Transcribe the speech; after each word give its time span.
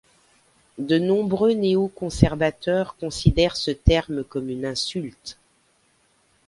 De 0.79 0.97
nombreux 0.97 1.51
néo-conservateurs 1.53 2.95
considèrent 2.97 3.55
ce 3.55 3.69
terme 3.69 4.23
comme 4.23 4.49
une 4.49 4.65
insulte. 4.65 5.37